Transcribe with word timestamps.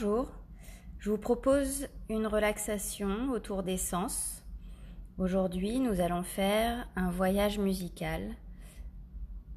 Bonjour, 0.00 0.28
je 1.00 1.10
vous 1.10 1.18
propose 1.18 1.88
une 2.08 2.28
relaxation 2.28 3.30
autour 3.32 3.64
des 3.64 3.76
sens. 3.76 4.44
Aujourd'hui, 5.18 5.80
nous 5.80 6.00
allons 6.00 6.22
faire 6.22 6.88
un 6.94 7.10
voyage 7.10 7.58
musical. 7.58 8.36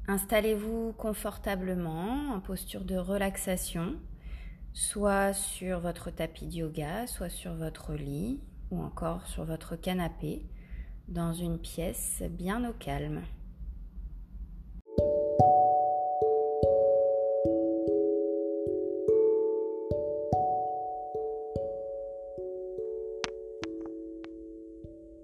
Installez-vous 0.08 0.94
confortablement 0.98 2.32
en 2.34 2.40
posture 2.40 2.84
de 2.84 2.96
relaxation, 2.96 3.94
soit 4.72 5.32
sur 5.32 5.78
votre 5.78 6.10
tapis 6.10 6.48
de 6.48 6.54
yoga, 6.54 7.06
soit 7.06 7.30
sur 7.30 7.54
votre 7.54 7.94
lit 7.94 8.40
ou 8.72 8.82
encore 8.82 9.24
sur 9.28 9.44
votre 9.44 9.76
canapé, 9.76 10.44
dans 11.06 11.32
une 11.32 11.58
pièce 11.58 12.20
bien 12.28 12.68
au 12.68 12.72
calme. 12.72 13.22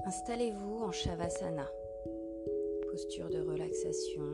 Installez-vous 0.08 0.84
en 0.84 0.90
Shavasana, 0.90 1.66
posture 2.90 3.28
de 3.28 3.42
relaxation, 3.42 4.24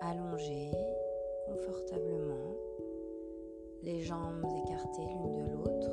allongée 0.00 0.70
confortablement, 1.46 2.56
les 3.82 4.00
jambes 4.00 4.46
écartées 4.64 5.02
l'une 5.02 5.34
de 5.34 5.52
l'autre, 5.52 5.90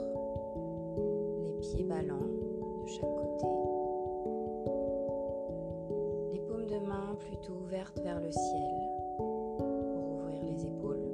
les 1.44 1.52
pieds 1.60 1.84
ballants 1.84 2.30
de 2.86 2.88
chaque 2.88 3.14
côté, 3.14 3.46
les 6.32 6.40
paumes 6.40 6.68
de 6.68 6.80
main 6.88 7.18
plutôt 7.20 7.56
ouvertes 7.66 8.00
vers 8.00 8.22
le 8.22 8.32
ciel 8.32 8.72
pour 9.58 10.14
ouvrir 10.14 10.44
les 10.44 10.66
épaules, 10.66 11.12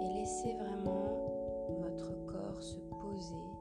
et 0.00 0.18
laissez 0.18 0.54
vraiment 0.54 1.76
votre 1.82 2.24
corps 2.24 2.62
se 2.62 2.78
poser 2.88 3.53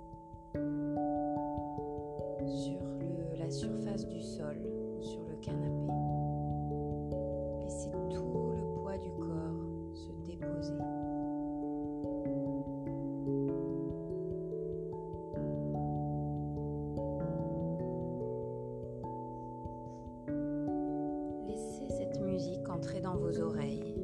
entrer 22.84 23.00
dans 23.00 23.16
vos 23.16 23.40
oreilles. 23.40 23.96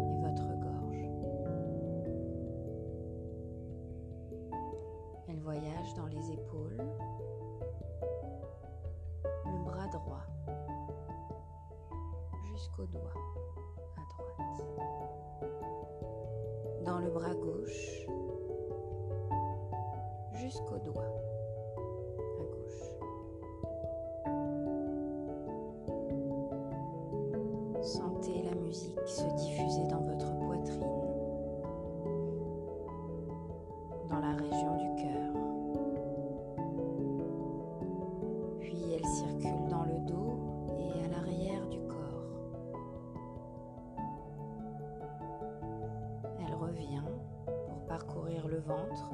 et 0.00 0.16
votre 0.22 0.48
gorge. 0.60 1.10
Elle 5.28 5.40
voyage 5.40 5.94
dans 5.94 6.06
les 6.06 6.32
épaules, 6.32 6.80
jusqu'au 12.66 12.86
doigt 12.86 13.12
à 13.96 14.00
droite, 14.12 14.64
dans 16.84 16.98
le 16.98 17.10
bras 17.10 17.34
gauche 17.34 18.06
jusqu'au 20.34 20.78
doigt 20.78 21.04
à 22.18 22.42
gauche. 22.42 22.82
Sentez 27.82 28.42
la 28.42 28.54
musique 28.56 28.98
se 29.06 29.24
diffuser 29.36 29.84
dans 29.88 30.00
votre 30.00 30.36
poitrine, 30.40 30.80
dans 34.08 34.18
la 34.18 34.34
région 34.34 34.76
du 34.76 35.02
cœur. 35.02 35.32
Puis 38.60 38.94
elle 38.94 39.06
circule 39.06 39.55
ventre. 48.58 49.12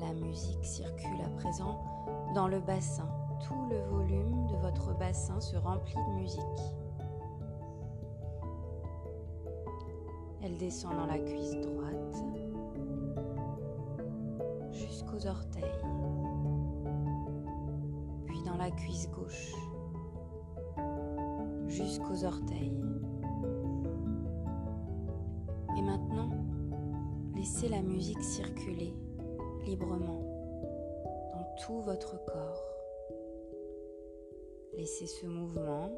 La 0.00 0.12
musique 0.14 0.64
circule 0.64 1.20
à 1.24 1.28
présent 1.30 1.84
dans 2.34 2.48
le 2.48 2.60
bassin. 2.60 3.08
Tout 3.46 3.68
le 3.70 3.78
volume 3.90 4.46
de 4.46 4.56
votre 4.56 4.96
bassin 4.98 5.40
se 5.40 5.56
remplit 5.56 5.94
de 5.94 6.20
musique. 6.20 6.74
Elle 10.42 10.56
descend 10.58 10.96
dans 10.96 11.06
la 11.06 11.18
cuisse 11.18 11.56
droite 11.60 12.24
jusqu'aux 14.70 15.26
orteils, 15.26 15.64
puis 18.26 18.42
dans 18.44 18.56
la 18.56 18.70
cuisse 18.70 19.10
gauche 19.10 19.54
jusqu'aux 21.68 22.24
orteils. 22.24 22.95
Laissez 27.56 27.68
la 27.68 27.80
musique 27.80 28.22
circuler 28.22 28.92
librement 29.64 30.20
dans 31.32 31.56
tout 31.64 31.80
votre 31.80 32.22
corps. 32.26 32.62
Laissez 34.74 35.06
ce 35.06 35.24
mouvement, 35.24 35.90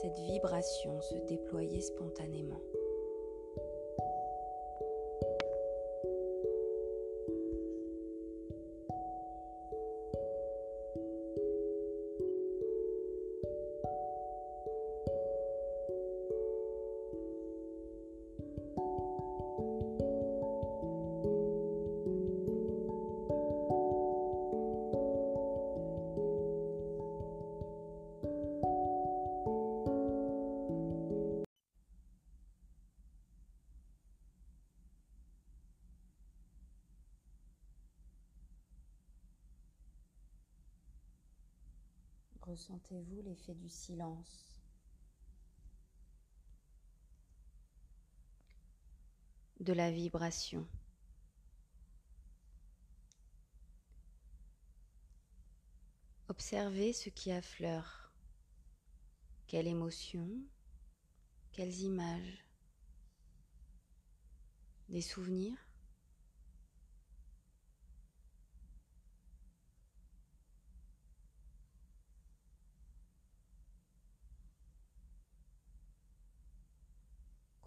cette 0.00 0.18
vibration 0.20 1.02
se 1.02 1.16
déployer 1.28 1.82
spontanément. 1.82 2.62
Ressentez-vous 42.46 43.22
l'effet 43.22 43.54
du 43.54 43.70
silence? 43.70 44.60
De 49.60 49.72
la 49.72 49.90
vibration. 49.90 50.68
Observez 56.28 56.92
ce 56.92 57.08
qui 57.08 57.32
affleure. 57.32 58.12
Quelle 59.46 59.66
émotion 59.66 60.28
Quelles 61.52 61.80
images? 61.80 62.44
Des 64.90 65.00
souvenirs? 65.00 65.73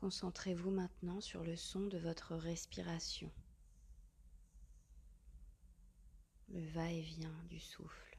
Concentrez-vous 0.07 0.71
maintenant 0.71 1.19
sur 1.19 1.43
le 1.43 1.57
son 1.57 1.81
de 1.87 1.97
votre 1.97 2.33
respiration, 2.33 3.29
le 6.47 6.65
va-et-vient 6.69 7.43
du 7.49 7.59
souffle. 7.59 8.17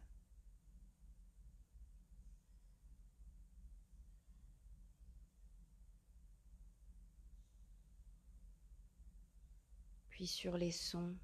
Puis 10.11 10.27
sur 10.27 10.59
les 10.59 10.73
sons 10.73 11.17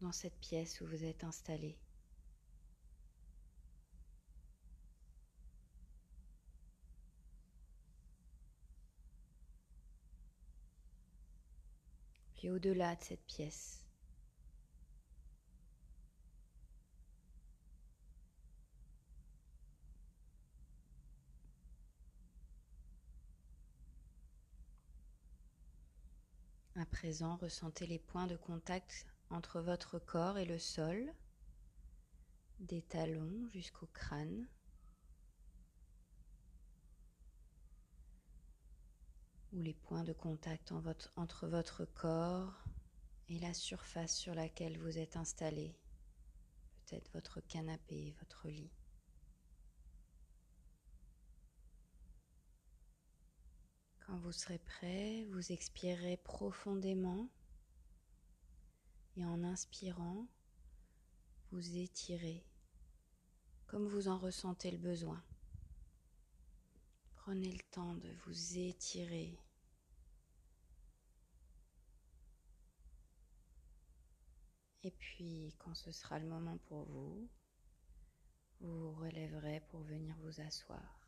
dans 0.00 0.12
cette 0.12 0.40
pièce 0.40 0.80
où 0.80 0.86
vous 0.86 1.04
êtes 1.04 1.22
installé. 1.22 1.78
Au-delà 12.48 12.94
de 12.94 13.02
cette 13.02 13.24
pièce. 13.26 13.84
À 26.76 26.86
présent, 26.86 27.36
ressentez 27.36 27.86
les 27.86 27.98
points 27.98 28.26
de 28.26 28.36
contact 28.36 29.04
entre 29.28 29.60
votre 29.60 29.98
corps 29.98 30.38
et 30.38 30.46
le 30.46 30.58
sol, 30.58 31.12
des 32.60 32.80
talons 32.80 33.46
jusqu'au 33.48 33.86
crâne. 33.92 34.46
Ou 39.52 39.60
les 39.60 39.74
points 39.74 40.04
de 40.04 40.12
contact 40.12 40.72
entre 41.16 41.46
votre 41.46 41.84
corps 41.84 42.64
et 43.28 43.38
la 43.38 43.54
surface 43.54 44.16
sur 44.16 44.34
laquelle 44.34 44.78
vous 44.78 44.98
êtes 44.98 45.16
installé, 45.16 45.76
peut-être 46.86 47.10
votre 47.12 47.40
canapé, 47.40 48.14
votre 48.20 48.48
lit. 48.48 48.72
Quand 54.06 54.18
vous 54.18 54.32
serez 54.32 54.58
prêt, 54.58 55.26
vous 55.30 55.52
expirerez 55.52 56.16
profondément 56.16 57.28
et 59.16 59.24
en 59.24 59.44
inspirant, 59.44 60.26
vous 61.52 61.76
étirez 61.76 62.44
comme 63.66 63.86
vous 63.86 64.08
en 64.08 64.18
ressentez 64.18 64.72
le 64.72 64.78
besoin. 64.78 65.22
Prenez 67.24 67.52
le 67.52 67.62
temps 67.70 67.94
de 67.96 68.08
vous 68.24 68.58
étirer. 68.58 69.38
Et 74.82 74.90
puis, 74.90 75.54
quand 75.58 75.74
ce 75.74 75.92
sera 75.92 76.18
le 76.18 76.26
moment 76.26 76.56
pour 76.64 76.84
vous, 76.86 77.28
vous 78.60 78.92
relèverez 78.92 79.60
pour 79.68 79.80
venir 79.82 80.16
vous 80.22 80.40
asseoir. 80.40 81.00